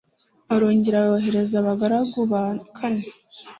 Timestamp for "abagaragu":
1.61-2.19